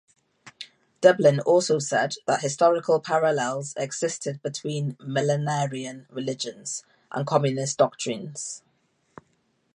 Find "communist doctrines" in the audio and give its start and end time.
7.27-8.63